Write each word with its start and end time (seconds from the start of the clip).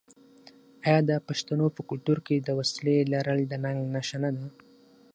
آیا 0.85 0.99
د 1.09 1.11
پښتنو 1.27 1.65
په 1.75 1.81
کلتور 1.89 2.17
کې 2.27 2.35
د 2.39 2.49
وسلې 2.59 2.97
لرل 3.13 3.39
د 3.51 3.53
ننګ 3.63 3.79
نښه 3.93 4.17
نه 4.23 4.29
ده؟ 4.35 4.45